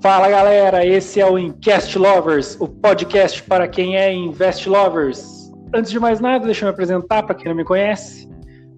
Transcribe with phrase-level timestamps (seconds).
[0.00, 5.52] Fala galera, esse é o Incast Lovers, o podcast para quem é Invest Lovers.
[5.74, 8.28] Antes de mais nada, deixa eu me apresentar para quem não me conhece.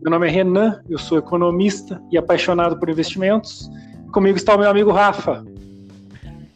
[0.03, 3.71] Meu nome é Renan, eu sou economista e apaixonado por investimentos.
[4.14, 5.45] Comigo está o meu amigo Rafa.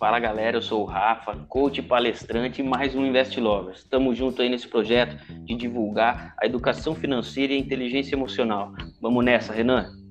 [0.00, 3.81] Fala galera, eu sou o Rafa, coach palestrante e mais um Invest Lovers.
[3.81, 8.72] Estamos juntos aí nesse projeto de divulgar a educação financeira e a inteligência emocional.
[8.99, 10.04] Vamos nessa, Renan?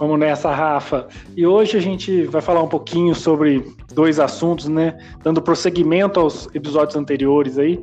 [0.00, 1.08] Vamos nessa, Rafa.
[1.36, 4.96] E hoje a gente vai falar um pouquinho sobre dois assuntos, né?
[5.22, 7.78] Dando prosseguimento aos episódios anteriores aí.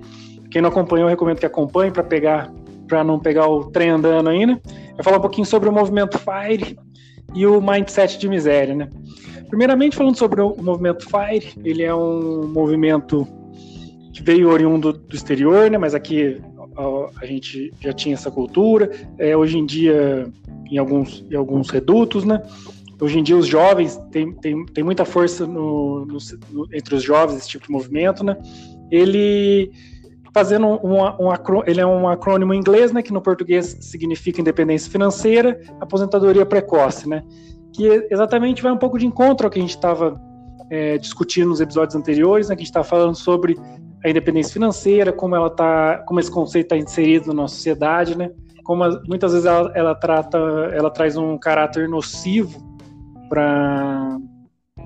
[0.49, 2.52] Quem não acompanhou, eu recomendo que acompanhe para pegar,
[2.88, 4.53] para não pegar o trem andando ainda.
[4.53, 4.61] Né?
[4.95, 6.75] Vai falar um pouquinho sobre o movimento FIRE
[7.35, 8.89] e o mindset de miséria, né?
[9.47, 13.27] Primeiramente, falando sobre o movimento FIRE, ele é um movimento
[14.11, 15.77] que veio oriundo do exterior, né?
[15.77, 16.41] Mas aqui
[17.22, 18.91] a, gente já tinha essa cultura.
[19.17, 20.31] É, hoje em dia
[20.70, 22.41] em alguns, em alguns redutos, né?
[23.00, 26.17] Hoje em dia os jovens tem, tem, tem muita força no, no,
[26.52, 28.38] no, entre os jovens esse tipo de movimento, né?
[28.92, 29.72] Ele
[30.33, 30.98] fazendo um,
[31.66, 33.02] ele é um acrônimo em inglês, né?
[33.02, 37.23] Que no português significa independência financeira, aposentadoria precoce, né?
[37.73, 40.20] Que exatamente vai um pouco de encontro ao que a gente estava
[40.70, 42.55] é, discutindo nos episódios anteriores, né?
[42.55, 43.58] Que a gente está falando sobre
[44.08, 48.31] a independência financeira, como ela tá, como esse conceito está inserido na nossa sociedade, né?
[48.67, 50.38] como muitas vezes ela, ela trata,
[50.73, 52.61] ela traz um caráter nocivo
[53.30, 54.19] para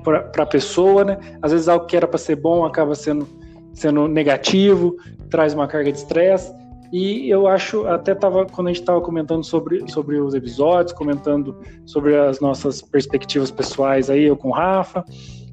[0.03, 1.17] para a pessoa, né?
[1.41, 3.27] Às vezes algo que era para ser bom acaba sendo
[3.73, 4.95] sendo negativo,
[5.29, 6.53] traz uma carga de estresse.
[6.91, 11.57] E eu acho, até tava quando a gente estava comentando sobre, sobre os episódios, comentando
[11.85, 15.03] sobre as nossas perspectivas pessoais aí, eu com o Rafa,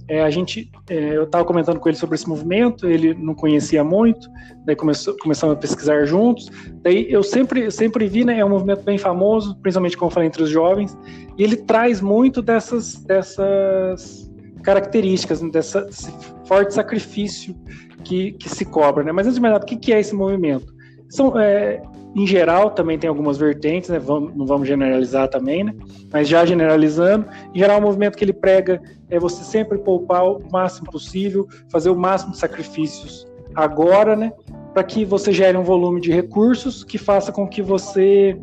[0.09, 3.84] é, a gente, é, eu estava comentando com ele sobre esse movimento, ele não conhecia
[3.84, 4.28] muito,
[4.65, 6.50] daí começou, começamos a pesquisar juntos.
[6.83, 10.28] Daí eu sempre, sempre vi, né, é um movimento bem famoso, principalmente como eu falei
[10.28, 10.97] entre os jovens,
[11.37, 14.31] e ele traz muito dessas, dessas
[14.62, 16.11] características, né, dessa, desse
[16.47, 17.55] forte sacrifício
[18.03, 19.05] que, que se cobra.
[19.05, 19.12] Né?
[19.12, 20.72] Mas antes de mais nada, o que, que é esse movimento?
[21.11, 21.82] São, é,
[22.14, 23.98] em geral, também tem algumas vertentes, né?
[23.98, 25.74] Vamos, não vamos generalizar também, né?
[26.12, 28.80] Mas já generalizando, em geral, o movimento que ele prega
[29.10, 34.32] é você sempre poupar o máximo possível, fazer o máximo de sacrifícios agora, né?
[34.72, 38.36] Para que você gere um volume de recursos que faça com que você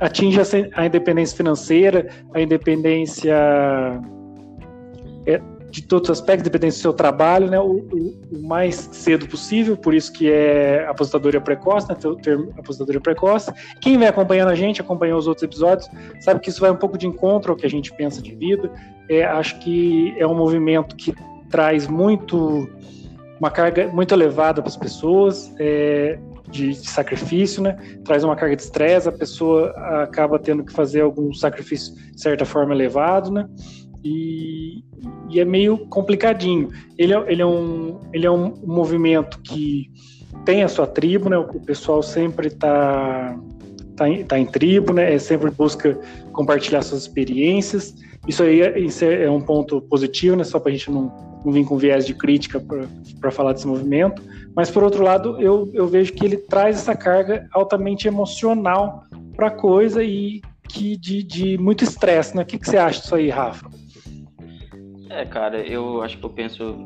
[0.00, 0.42] atinja
[0.74, 3.34] a independência financeira, a independência
[5.70, 9.76] de todos os aspectos, dependendo do seu trabalho, né, o, o, o, mais cedo possível,
[9.76, 11.96] por isso que é aposentadoria precoce, né,
[12.56, 13.52] aposentadoria precoce.
[13.80, 15.88] Quem vem acompanhando a gente, acompanhou os outros episódios,
[16.20, 18.70] sabe que isso vai um pouco de encontro ao que a gente pensa de vida.
[19.08, 21.14] É, acho que é um movimento que
[21.50, 22.68] traz muito
[23.38, 26.18] uma carga muito elevada para as pessoas, é,
[26.48, 27.78] de, de, sacrifício, né?
[28.04, 29.70] Traz uma carga de estresse, a pessoa
[30.02, 33.48] acaba tendo que fazer algum sacrifício de certa forma elevado, né?
[34.08, 34.84] E,
[35.28, 36.70] e é meio complicadinho.
[36.96, 39.90] Ele é, ele é, um, ele é um movimento que
[40.44, 41.36] tem a sua tribo, né?
[41.36, 43.38] O pessoal sempre está
[43.96, 45.14] tá em, tá em tribo, né?
[45.14, 45.98] É sempre busca
[46.32, 47.94] compartilhar suas experiências.
[48.26, 50.44] Isso aí é, isso é um ponto positivo, né?
[50.44, 51.12] Só para a gente não,
[51.44, 52.62] não vir com viés de crítica
[53.20, 54.22] para falar desse movimento.
[54.56, 59.04] Mas, por outro lado, eu, eu vejo que ele traz essa carga altamente emocional
[59.36, 62.42] para a coisa e que de, de muito estresse, né?
[62.42, 63.68] O que, que você acha disso aí, Rafa?
[65.10, 66.76] É, cara, eu acho que eu penso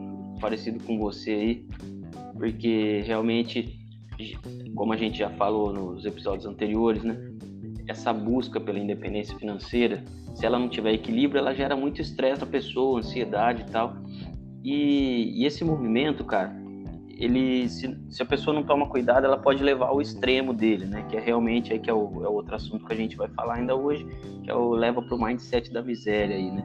[0.40, 1.66] parecido com você aí,
[2.36, 3.78] porque realmente,
[4.74, 7.16] como a gente já falou nos episódios anteriores, né?
[7.88, 12.46] Essa busca pela independência financeira, se ela não tiver equilíbrio, ela gera muito estresse na
[12.46, 13.96] pessoa, ansiedade e tal.
[14.64, 16.54] E, e esse movimento, cara,
[17.16, 21.04] ele se, se, a pessoa não toma cuidado, ela pode levar ao extremo dele, né?
[21.08, 23.56] Que é realmente aí que é o, é outro assunto que a gente vai falar
[23.56, 24.06] ainda hoje,
[24.42, 26.64] que é o leva para o mindset da miséria aí, né?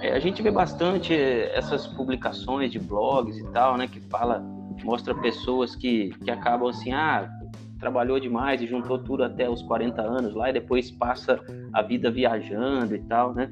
[0.00, 4.44] É, a gente vê bastante essas publicações de blogs e tal, né, que fala,
[4.84, 7.28] mostra pessoas que, que acabam assim, ah,
[7.78, 11.40] trabalhou demais e juntou tudo até os 40 anos lá e depois passa
[11.72, 13.50] a vida viajando e tal, né?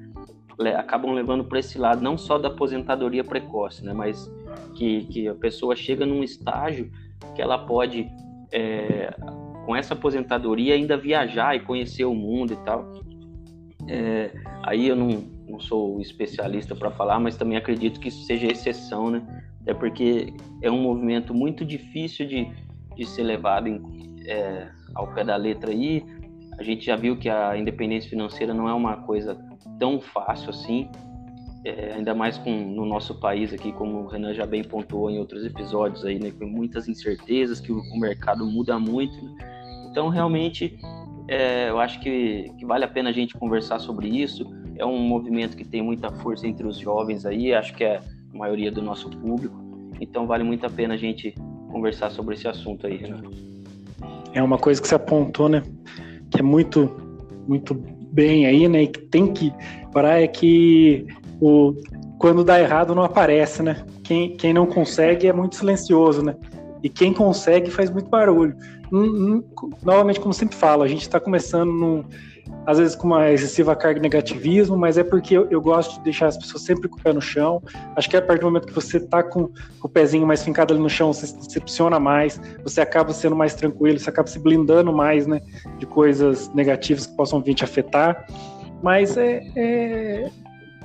[0.76, 3.92] Acabam levando para esse lado, não só da aposentadoria precoce, né?
[3.92, 4.30] Mas
[4.74, 6.90] que, que a pessoa chega num estágio
[7.34, 8.08] que ela pode,
[8.52, 9.12] é,
[9.66, 12.92] com essa aposentadoria, ainda viajar e conhecer o mundo e tal.
[13.88, 14.30] É,
[14.62, 15.24] aí eu não,
[15.54, 19.22] não sou especialista para falar, mas também acredito que isso seja exceção, né?
[19.64, 22.50] É porque é um movimento muito difícil de,
[22.96, 23.80] de ser levado em,
[24.26, 26.04] é, ao pé da letra aí.
[26.58, 29.36] A gente já viu que a independência financeira não é uma coisa
[29.78, 30.88] tão fácil assim,
[31.64, 35.18] é, ainda mais com, no nosso país aqui, como o Renan já bem pontuou em
[35.18, 39.14] outros episódios aí, né, com muitas incertezas, que o, o mercado muda muito.
[39.24, 39.34] Né?
[39.90, 40.78] Então, realmente,
[41.28, 44.44] é, eu acho que, que vale a pena a gente conversar sobre isso.
[44.76, 47.54] É um movimento que tem muita força entre os jovens aí.
[47.54, 48.00] Acho que é
[48.32, 49.56] maioria do nosso público.
[50.00, 51.34] Então vale muito a pena a gente
[51.70, 53.22] conversar sobre esse assunto aí, Renan.
[54.32, 55.62] É uma coisa que você apontou, né?
[56.30, 56.90] Que é muito,
[57.46, 57.74] muito
[58.12, 58.82] bem aí, né?
[58.82, 59.52] E que tem que
[59.92, 61.06] parar é que
[61.40, 61.74] o,
[62.18, 63.84] quando dá errado não aparece, né?
[64.02, 66.36] Quem, quem não consegue é muito silencioso, né?
[66.82, 68.56] E quem consegue faz muito barulho.
[68.92, 72.04] Hum, hum, novamente, como sempre falo, a gente está começando num,
[72.66, 76.04] às vezes com uma excessiva carga de negativismo, mas é porque eu, eu, gosto de
[76.04, 77.62] deixar as pessoas sempre com o pé no chão.
[77.96, 79.50] Acho que a partir do momento que você está com,
[79.82, 83.54] o pezinho mais fincado ali no chão, você se decepciona mais, você acaba sendo mais
[83.54, 85.40] tranquilo, você acaba se blindando mais né,
[85.78, 88.26] de coisas negativas que possam vir te afetar.
[88.82, 90.30] Mas é, é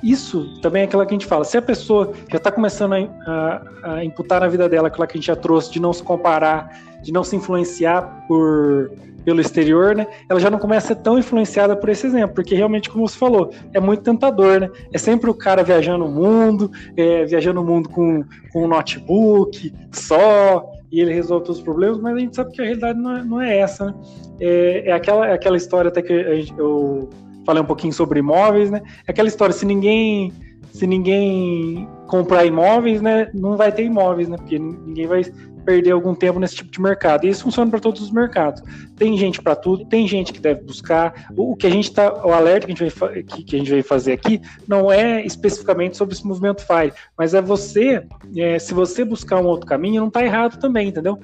[0.02, 1.44] isso também é aquilo que a gente fala.
[1.44, 5.12] Se a pessoa já está começando a, a, a, imputar na vida dela aquilo que
[5.12, 8.90] a gente já trouxe, de não se comparar, de não se influenciar por
[9.24, 10.06] pelo exterior, né?
[10.28, 13.18] Ela já não começa a ser tão influenciada por esse exemplo, porque realmente, como você
[13.18, 14.70] falou, é muito tentador, né?
[14.92, 19.72] É sempre o cara viajando o mundo, é, viajando o mundo com, com um notebook
[19.92, 23.16] só, e ele resolve todos os problemas, mas a gente sabe que a realidade não
[23.16, 23.94] é, não é essa, né?
[24.40, 27.10] É, é, aquela, é aquela história até que gente, eu
[27.44, 28.80] falei um pouquinho sobre imóveis, né?
[29.06, 30.32] É aquela história, se ninguém
[30.72, 34.36] se ninguém comprar imóveis, né, não vai ter imóveis, né?
[34.36, 35.24] Porque ninguém vai
[35.60, 37.24] perder algum tempo nesse tipo de mercado.
[37.24, 38.62] E isso funciona para todos os mercados.
[38.96, 41.28] Tem gente para tudo, tem gente que deve buscar.
[41.36, 43.70] O, que a gente está, o alerta que a, gente vai, que, que, a gente
[43.70, 48.02] vai fazer aqui não é especificamente sobre esse movimento FIRE, mas é você,
[48.36, 51.18] é, se você buscar um outro caminho, não está errado também, entendeu?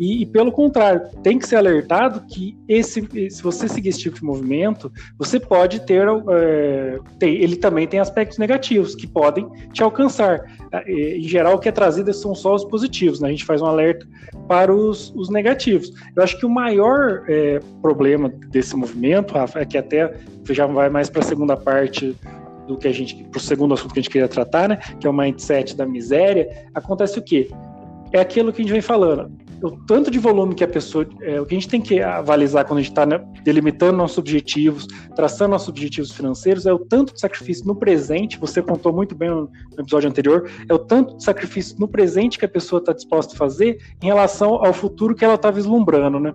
[0.00, 4.16] E, e, pelo contrário, tem que ser alertado que esse, se você seguir esse tipo
[4.16, 10.40] de movimento, você pode ter, é, ele também tem aspectos negativos que podem te alcançar.
[10.72, 13.28] É, em geral, o que é trazido são só os positivos, né?
[13.28, 14.06] a gente faz um alerta
[14.46, 15.92] para os, os negativos.
[16.14, 20.14] Eu acho que o maior é, problema desse movimento, Rafa, é que até
[20.50, 22.16] já vai mais para a segunda parte
[22.68, 24.76] do que a gente, para o segundo assunto que a gente queria tratar, né?
[25.00, 26.66] Que é o mindset da miséria.
[26.72, 27.48] Acontece o quê?
[28.12, 31.06] É aquilo que a gente vem falando o tanto de volume que a pessoa.
[31.20, 34.18] É, o que a gente tem que avalizar quando a gente está né, delimitando nossos
[34.18, 39.14] objetivos, traçando nossos objetivos financeiros, é o tanto de sacrifício no presente, você contou muito
[39.14, 42.92] bem no, episódio anterior, é o tanto de sacrifício no presente que a pessoa está
[42.92, 46.34] disposta a fazer em relação ao futuro que ela está vislumbrando, né?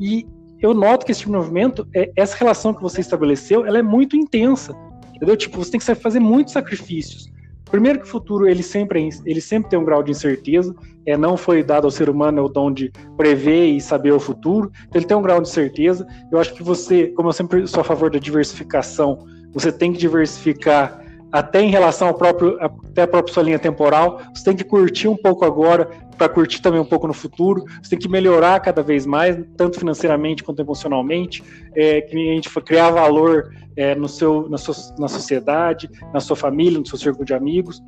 [0.00, 0.26] E
[0.60, 3.82] eu noto que esse tipo de movimento, é, essa relação que você estabeleceu, ela é
[3.82, 4.74] muito intensa,
[5.14, 5.36] entendeu?
[5.36, 7.30] Tipo, você tem que fazer muitos sacrifícios.
[7.70, 10.74] Primeiro que o futuro ele sempre, é ele sempre tem um grau de incerteza,
[11.06, 14.70] é, não foi dado ao ser humano o dom de prever e saber o futuro,
[14.88, 16.06] então ele tem um grau de certeza.
[16.32, 19.98] Eu acho que você, como eu sempre sou a favor da diversificação, você tem que
[19.98, 20.99] diversificar
[21.32, 24.20] até em relação ao próprio, até a própria sua linha temporal.
[24.34, 27.64] Você tem que curtir um pouco agora para curtir também um pouco no futuro.
[27.82, 31.42] Você tem que melhorar cada vez mais, tanto financeiramente quanto emocionalmente.
[31.74, 36.36] É, que a gente criar valor é, no seu, na, sua, na sociedade, na sua
[36.36, 37.82] família, no seu círculo de amigos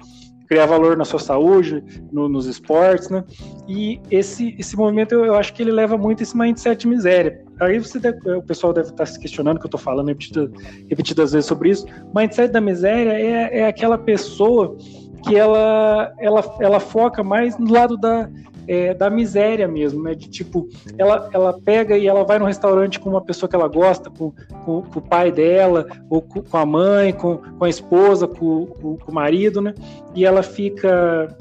[0.53, 1.83] criar valor na sua saúde,
[2.13, 3.25] no, nos esportes, né?
[3.67, 7.43] E esse, esse movimento eu, eu, acho que ele leva muito esse mindset de miséria.
[7.59, 10.51] Aí você deve, o pessoal deve estar se questionando que eu estou falando repetidas,
[10.91, 11.87] repetidas vezes sobre isso.
[12.15, 14.77] Mindset da miséria é, é aquela pessoa
[15.23, 18.29] que ela, ela, ela foca mais no lado da,
[18.67, 20.15] é, da miséria mesmo, né?
[20.15, 23.69] De tipo, ela, ela pega e ela vai no restaurante com uma pessoa que ela
[23.69, 24.33] gosta, com,
[24.65, 28.67] com, com o pai dela, ou com, com, a mãe, com, com a esposa, com,
[28.67, 29.75] com, o marido, né?
[30.15, 31.35] E ela fica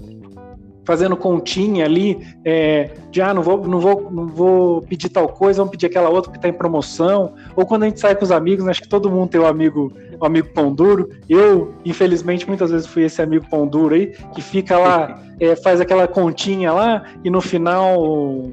[0.83, 5.57] fazendo continha ali, é, de ah, não vou, não, vou, não vou pedir tal coisa,
[5.57, 7.33] vamos pedir aquela outra que está em promoção.
[7.55, 9.45] Ou quando a gente sai com os amigos, né, acho que todo mundo tem um
[9.45, 11.09] amigo, um amigo pão duro.
[11.29, 15.79] Eu, infelizmente, muitas vezes fui esse amigo pão duro aí, que fica lá, é, faz
[15.79, 18.49] aquela continha lá e no final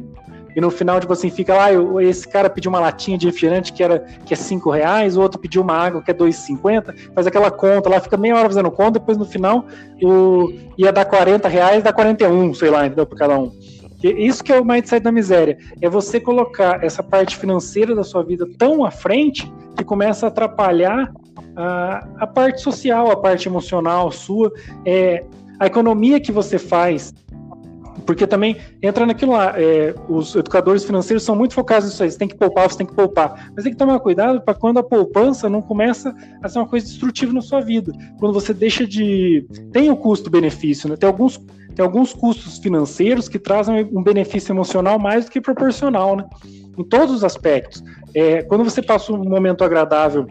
[0.54, 3.72] e no final, tipo assim, fica lá, eu, esse cara pediu uma latinha de refrigerante
[3.72, 7.26] que, era, que é 5 reais, o outro pediu uma água que é 2,50, faz
[7.26, 9.66] aquela conta lá, fica meia hora fazendo conta, depois no final
[10.02, 13.52] o, ia dar 40 reais, dá 41, sei lá, entendeu, por cada um.
[14.02, 15.58] Isso que é o mindset da miséria.
[15.80, 20.28] É você colocar essa parte financeira da sua vida tão à frente que começa a
[20.28, 21.12] atrapalhar
[21.56, 24.52] a, a parte social, a parte emocional sua.
[24.84, 25.24] É,
[25.58, 27.12] a economia que você faz
[28.06, 32.18] porque também entra naquilo lá, é, os educadores financeiros são muito focados nisso aí, você
[32.18, 33.50] tem que poupar, você tem que poupar.
[33.54, 36.86] Mas tem que tomar cuidado para quando a poupança não começa a ser uma coisa
[36.86, 37.92] destrutiva na sua vida.
[38.18, 39.46] Quando você deixa de.
[39.72, 40.96] Tem o custo-benefício, né?
[40.96, 41.38] Tem alguns,
[41.74, 46.24] tem alguns custos financeiros que trazem um benefício emocional mais do que proporcional, né?
[46.76, 47.82] Em todos os aspectos.
[48.14, 50.26] É, quando você passa um momento agradável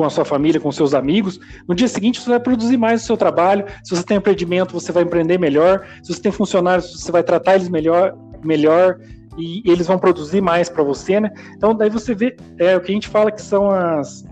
[0.00, 1.38] com a sua família, com seus amigos.
[1.68, 3.66] No dia seguinte, você vai produzir mais o seu trabalho.
[3.84, 5.86] Se você tem empreendimento, você vai empreender melhor.
[6.02, 8.98] Se você tem funcionários, você vai tratar eles melhor, melhor
[9.36, 11.30] e eles vão produzir mais para você, né?
[11.54, 14.24] Então, daí você vê é, o que a gente fala que são as,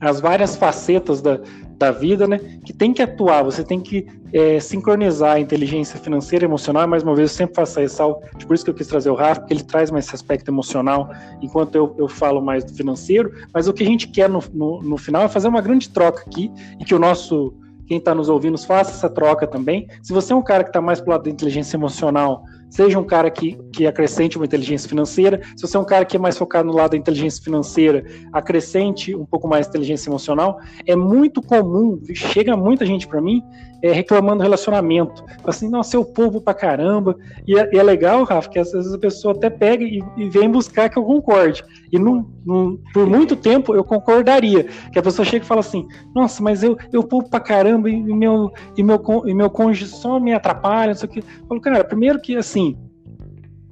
[0.00, 1.38] as várias facetas da,
[1.84, 2.38] da vida, né?
[2.64, 6.88] Que tem que atuar, você tem que é, sincronizar a inteligência financeira e emocional.
[6.88, 9.14] Mais uma vez, eu sempre faço essa ressalva, por isso que eu quis trazer o
[9.14, 11.10] Rafa, porque ele traz mais esse aspecto emocional,
[11.42, 13.32] enquanto eu, eu falo mais do financeiro.
[13.52, 16.22] Mas o que a gente quer no, no, no final é fazer uma grande troca
[16.26, 16.50] aqui
[16.80, 17.54] e que o nosso
[17.86, 19.86] quem está nos ouvindo faça essa troca também.
[20.02, 23.04] Se você é um cara que está mais pro lado da inteligência emocional, seja um
[23.04, 25.40] cara que, que acrescente uma inteligência financeira.
[25.56, 29.14] Se você é um cara que é mais focado no lado da inteligência financeira, acrescente
[29.14, 30.58] um pouco mais inteligência emocional.
[30.86, 33.42] É muito comum, chega muita gente para mim
[33.84, 35.22] é, reclamando do relacionamento.
[35.44, 37.18] Assim, nossa, eu povo pra caramba.
[37.46, 40.50] E é, é, legal, Rafa, que às vezes a pessoa até pega e, e vem
[40.50, 41.62] buscar que eu concorde.
[41.92, 44.64] E não, não, por muito tempo eu concordaria.
[44.90, 48.02] Que a pessoa chega e fala assim, nossa, mas eu, eu povo pra caramba e
[48.02, 51.18] meu, e meu, e meu cônjuge só me atrapalha, não sei o que.
[51.18, 52.76] Eu falo, cara, primeiro que assim, assim,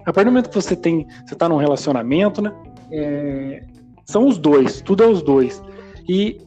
[0.00, 2.52] a partir do momento que você tem, você tá num relacionamento, né?
[2.90, 3.64] É,
[4.04, 5.62] são os dois, tudo é os dois.
[6.08, 6.38] E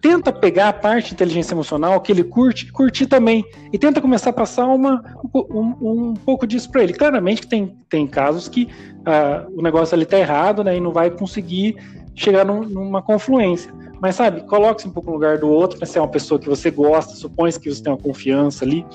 [0.00, 3.44] tenta pegar a parte de inteligência emocional que ele curte, curtir também.
[3.72, 5.02] E tenta começar a passar uma,
[5.34, 6.92] um, um pouco disso para ele.
[6.92, 10.76] Claramente que tem, tem casos que uh, o negócio ali tá errado, né?
[10.76, 11.76] E não vai conseguir
[12.14, 13.74] chegar num, numa confluência.
[14.00, 15.86] Mas sabe, coloque-se um pouco no lugar do outro, né?
[15.86, 18.86] Se é uma pessoa que você gosta, supõe que você tem uma confiança ali.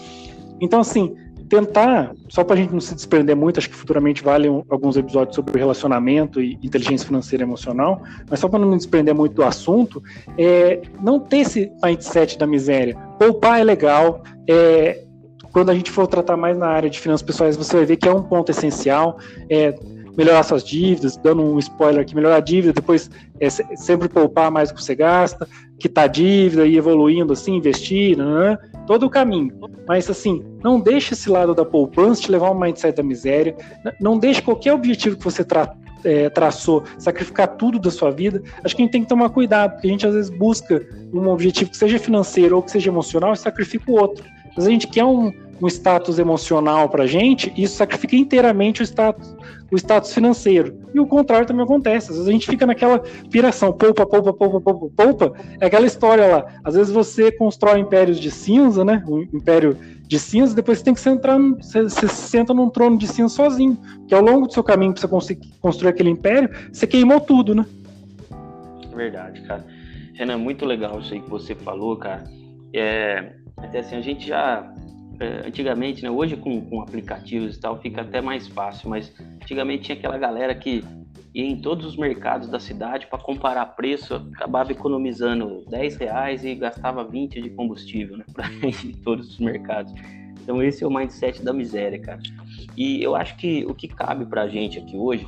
[0.61, 1.15] Então, assim,
[1.51, 5.35] tentar, só para a gente não se desprender muito, acho que futuramente valem alguns episódios
[5.35, 9.43] sobre relacionamento e inteligência financeira e emocional, mas só para não me desprender muito do
[9.43, 10.01] assunto,
[10.37, 12.95] é não ter esse mindset da miséria.
[13.19, 15.03] Poupar é legal, é,
[15.51, 18.07] quando a gente for tratar mais na área de finanças pessoais, você vai ver que
[18.07, 19.17] é um ponto essencial.
[19.49, 19.75] É,
[20.17, 24.69] melhorar suas dívidas, dando um spoiler aqui, melhorar a dívida, depois é, sempre poupar mais
[24.69, 25.47] do que você gasta,
[25.79, 28.57] quitar dívida e evoluindo assim, investir, né?
[28.85, 29.51] Todo o caminho.
[29.87, 33.55] Mas assim, não deixe esse lado da poupança te levar um mindset da miséria,
[33.99, 38.41] não deixe qualquer objetivo que você tra é, traçou sacrificar tudo da sua vida.
[38.63, 40.83] Acho que a gente tem que tomar cuidado, porque a gente às vezes busca
[41.13, 44.25] um objetivo que seja financeiro ou que seja emocional e sacrifica o outro.
[44.49, 48.81] Às vezes a gente quer um, um status emocional pra gente, e isso sacrifica inteiramente
[48.81, 49.35] o status,
[49.71, 50.75] o status financeiro.
[50.93, 52.09] E o contrário também acontece.
[52.09, 52.99] Às vezes a gente fica naquela
[53.29, 55.33] piração, poupa, poupa, poupa, poupa, poupa.
[55.59, 56.45] É aquela história lá.
[56.63, 59.03] Às vezes você constrói impérios de cinza, né?
[59.07, 59.77] Um império
[60.07, 63.77] de cinza, depois você tem que sentar, você, você senta num trono de cinza sozinho.
[64.07, 67.55] Que ao longo do seu caminho para você conseguir construir aquele império, você queimou tudo,
[67.55, 67.65] né?
[68.93, 69.65] Verdade, cara.
[70.13, 72.23] Renan, muito legal isso aí que você falou, cara.
[72.73, 74.69] É, até assim, a gente já
[75.21, 76.09] é, antigamente, né?
[76.09, 80.55] Hoje com, com aplicativos e tal fica até mais fácil, mas antigamente tinha aquela galera
[80.55, 80.83] que
[81.31, 86.55] ia em todos os mercados da cidade para comparar preço, acabava economizando 10 reais e
[86.55, 88.25] gastava 20 de combustível, né?
[88.33, 89.93] Para ir em todos os mercados.
[90.41, 92.19] Então esse é o mindset da miséria, cara.
[92.75, 95.27] E eu acho que o que cabe para a gente aqui hoje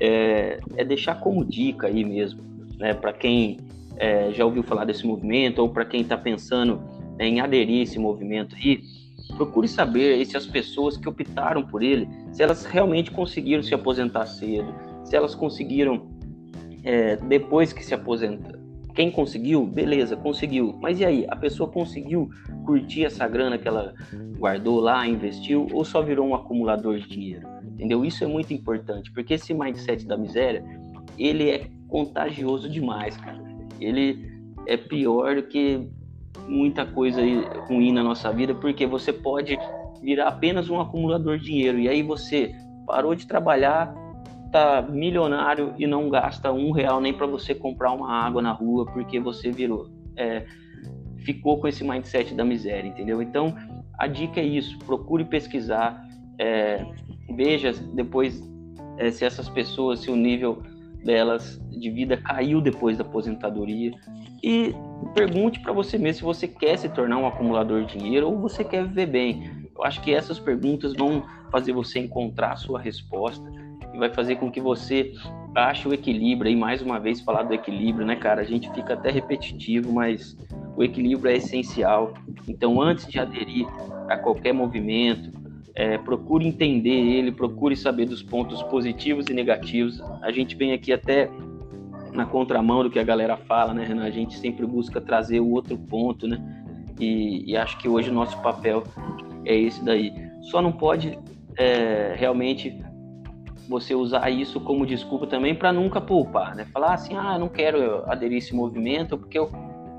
[0.00, 2.40] é, é, deixar como dica aí mesmo,
[2.78, 2.94] né?
[2.94, 3.58] Para quem
[3.98, 6.80] é, já ouviu falar desse movimento ou para quem está pensando
[7.20, 8.80] em aderir a esse movimento aí,
[9.38, 14.26] procure saber se as pessoas que optaram por ele, se elas realmente conseguiram se aposentar
[14.26, 16.08] cedo, se elas conseguiram
[16.82, 18.58] é, depois que se aposenta.
[18.96, 20.76] Quem conseguiu, beleza, conseguiu.
[20.82, 22.28] Mas e aí, a pessoa conseguiu
[22.66, 23.94] curtir essa grana que ela
[24.36, 27.46] guardou lá, investiu, ou só virou um acumulador de dinheiro?
[27.62, 28.04] Entendeu?
[28.04, 30.64] Isso é muito importante, porque esse mindset da miséria,
[31.16, 33.40] ele é contagioso demais, cara.
[33.80, 34.32] Ele
[34.66, 35.88] é pior do que
[36.46, 37.20] muita coisa
[37.68, 39.58] ruim na nossa vida, porque você pode
[40.02, 42.54] virar apenas um acumulador de dinheiro e aí você
[42.86, 43.94] parou de trabalhar,
[44.50, 48.86] tá milionário e não gasta um real nem para você comprar uma água na rua
[48.86, 50.46] porque você virou, é,
[51.18, 53.20] ficou com esse mindset da miséria, entendeu?
[53.20, 53.54] Então
[53.98, 56.02] a dica é isso: procure pesquisar,
[56.38, 56.84] é,
[57.34, 58.42] veja depois
[58.96, 60.62] é, se essas pessoas, se o nível
[61.04, 63.92] delas de vida caiu depois da aposentadoria
[64.42, 64.74] e
[65.14, 68.64] pergunte para você mesmo se você quer se tornar um acumulador de dinheiro ou você
[68.64, 69.68] quer viver bem.
[69.76, 73.48] Eu acho que essas perguntas vão fazer você encontrar a sua resposta
[73.94, 75.12] e vai fazer com que você
[75.54, 76.50] ache o equilíbrio.
[76.50, 78.40] E mais uma vez falar do equilíbrio, né, cara?
[78.40, 80.36] A gente fica até repetitivo, mas
[80.76, 82.12] o equilíbrio é essencial.
[82.46, 83.66] Então, antes de aderir
[84.08, 85.37] a qualquer movimento,
[85.78, 90.02] é, procure entender ele, procure saber dos pontos positivos e negativos.
[90.22, 91.30] A gente vem aqui até
[92.12, 94.02] na contramão do que a galera fala, né, Renan?
[94.02, 96.36] A gente sempre busca trazer o outro ponto, né?
[96.98, 98.82] E, e acho que hoje o nosso papel
[99.44, 100.12] é esse daí.
[100.50, 101.16] Só não pode
[101.56, 102.76] é, realmente
[103.68, 106.64] você usar isso como desculpa também para nunca poupar, né?
[106.72, 109.48] Falar assim, ah, eu não quero aderir esse movimento porque eu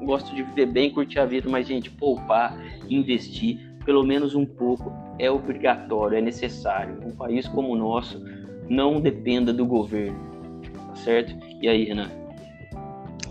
[0.03, 2.57] gosto de viver bem, curtir a vida, mas gente, poupar,
[2.89, 6.97] investir, pelo menos um pouco, é obrigatório, é necessário.
[7.05, 8.23] Um país como o nosso
[8.69, 10.17] não dependa do governo,
[10.87, 11.35] tá certo?
[11.61, 12.09] E aí, Renan?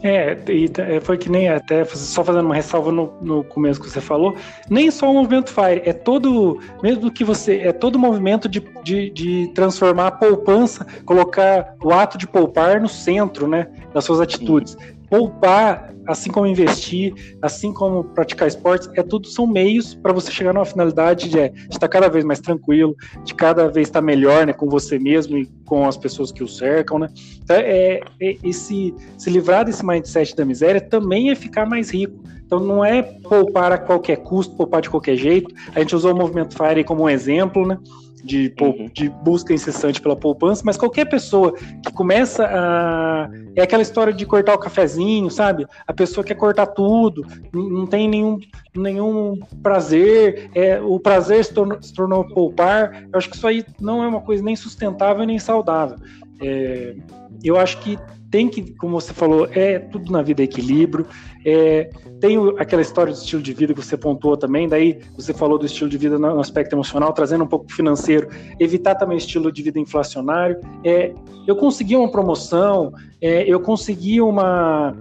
[0.02, 3.90] É, e é, foi que nem até só fazendo uma ressalva no, no começo que
[3.90, 4.36] você falou,
[4.70, 8.60] nem só o movimento FIRE, é todo, mesmo que você, é todo o movimento de,
[8.84, 14.20] de, de, transformar a poupança, colocar o ato de poupar no centro, né, das suas
[14.20, 14.76] atitudes.
[15.10, 17.12] Poupar assim como investir,
[17.42, 21.52] assim como praticar esportes, é tudo são meios para você chegar numa finalidade de, é,
[21.70, 25.46] estar cada vez mais tranquilo, de cada vez estar melhor, né, com você mesmo e
[25.66, 27.08] com as pessoas que o cercam, né?
[27.42, 32.18] Então, é, é esse se livrar desse mindset da miséria também é ficar mais rico.
[32.48, 35.54] Então não é poupar a qualquer custo, poupar de qualquer jeito.
[35.74, 37.76] A gente usou o movimento FIRE como um exemplo, né?
[38.24, 38.88] De, uhum.
[38.92, 43.30] de busca incessante pela poupança, mas qualquer pessoa que começa a.
[43.56, 45.66] É aquela história de cortar o cafezinho, sabe?
[45.86, 48.38] A pessoa quer cortar tudo, não tem nenhum,
[48.74, 53.04] nenhum prazer, é, o prazer se tornou, se tornou poupar.
[53.12, 55.96] Eu acho que isso aí não é uma coisa nem sustentável nem saudável.
[56.40, 56.94] É,
[57.42, 57.98] eu acho que
[58.30, 61.06] tem que, como você falou, é tudo na vida é equilíbrio.
[61.44, 65.58] É, tem aquela história do estilo de vida que você pontuou também, daí você falou
[65.58, 68.28] do estilo de vida no aspecto emocional, trazendo um pouco financeiro,
[68.60, 70.60] evitar também estilo de vida inflacionário.
[70.84, 71.12] É,
[71.46, 74.94] eu consegui uma promoção, é, eu consegui uma.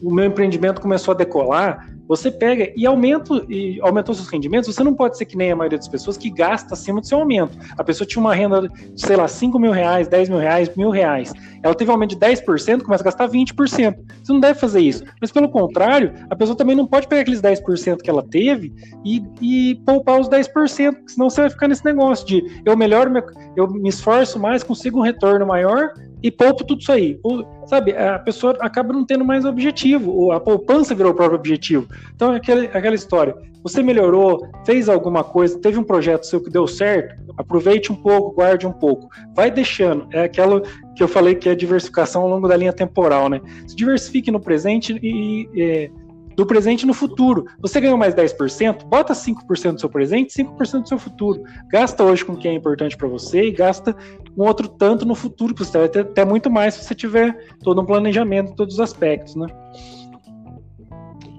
[0.00, 4.84] O meu empreendimento começou a decolar, você pega e aumenta e aumentou seus rendimentos, você
[4.84, 7.56] não pode ser que nem a maioria das pessoas que gasta acima do seu aumento.
[7.78, 10.90] A pessoa tinha uma renda de, sei lá, 5 mil reais, 10 mil reais, mil
[10.90, 11.32] reais.
[11.62, 13.54] Ela teve um aumento de 10%, começa a gastar 20%.
[13.56, 15.04] Você não deve fazer isso.
[15.22, 19.22] Mas pelo contrário, a pessoa também não pode pegar aqueles 10% que ela teve e,
[19.40, 23.10] e poupar os 10%, senão você vai ficar nesse negócio de eu melhoro,
[23.56, 27.18] eu me esforço mais, consigo um retorno maior, e poupo tudo isso aí.
[27.66, 31.88] sabe, a pessoa acaba não tendo mais objetivo, a poupança virou o próprio objetivo.
[32.14, 33.34] Então é aquela, aquela história.
[33.62, 38.34] Você melhorou, fez alguma coisa, teve um projeto seu que deu certo, aproveite um pouco,
[38.34, 39.08] guarde um pouco.
[39.34, 40.08] Vai deixando.
[40.12, 40.62] É aquilo
[40.96, 43.40] que eu falei que é diversificação ao longo da linha temporal, né?
[43.66, 45.90] Se diversifique no presente e, e é,
[46.36, 47.46] do presente no futuro.
[47.60, 51.42] Você ganhou mais 10%, bota 5% do seu presente, 5% do seu futuro.
[51.68, 53.96] Gasta hoje com o que é importante para você e gasta
[54.36, 57.36] um outro tanto no futuro, que você vai ter até muito mais se você tiver
[57.62, 59.46] todo um planejamento em todos os aspectos, né?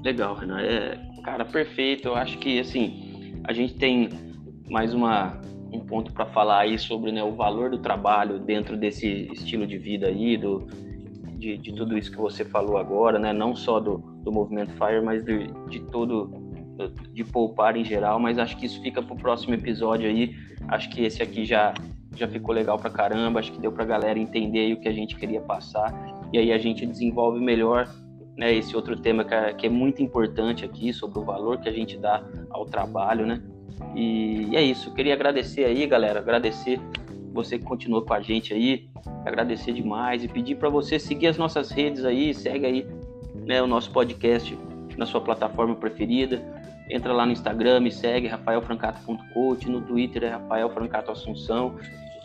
[0.04, 0.62] Legal, Renan.
[0.62, 2.10] É, cara, perfeito.
[2.10, 4.10] Eu acho que, assim, a gente tem
[4.70, 5.40] mais uma,
[5.72, 9.78] um ponto para falar aí sobre né, o valor do trabalho dentro desse estilo de
[9.78, 10.68] vida aí, do,
[11.44, 13.34] de, de tudo isso que você falou agora, né?
[13.34, 16.42] Não só do, do movimento FIRE, mas de, de todo
[17.12, 20.36] de poupar em geral, mas acho que isso fica para o próximo episódio aí.
[20.70, 21.74] Acho que esse aqui já
[22.16, 25.16] já ficou legal pra caramba, acho que deu pra galera entender o que a gente
[25.16, 25.92] queria passar.
[26.32, 27.88] E aí a gente desenvolve melhor
[28.38, 31.68] né, esse outro tema que é, que é muito importante aqui, sobre o valor que
[31.68, 33.42] a gente dá ao trabalho, né?
[33.96, 36.80] E, e é isso, queria agradecer aí, galera, agradecer
[37.34, 38.88] você que continuou com a gente aí,
[39.26, 42.88] agradecer demais e pedir para você seguir as nossas redes aí, segue aí
[43.34, 44.58] né, o nosso podcast
[44.98, 46.42] na sua plataforma preferida.
[46.90, 50.72] Entra lá no Instagram, me segue, rafaelfrancato.coach, no Twitter é Rafael
[51.10, 51.76] Assunção.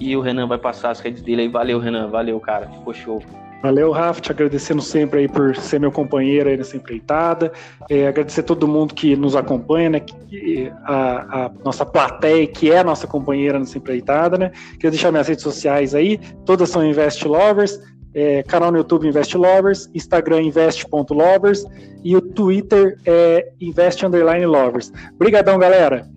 [0.01, 1.49] E o Renan vai passar as redes dele aí.
[1.49, 2.09] Valeu, Renan.
[2.09, 2.69] Valeu, cara.
[2.69, 3.23] Ficou show.
[3.63, 7.53] Valeu, Rafa, te agradecendo sempre aí por ser meu companheiro aí nessa empreitada.
[7.91, 10.01] É, agradecer todo mundo que nos acompanha, né?
[10.01, 14.53] Que, a, a, nossa plateia, que é a nossa companheira nessa empreitada, né?
[14.75, 17.81] Queria deixar minhas redes sociais aí, todas são Invest Lovers,
[18.15, 21.65] é, canal no YouTube Invest Lovers, Instagram invest.lovers
[22.05, 24.93] e o Twitter é invest_lovers.
[25.15, 26.09] Obrigadão, galera!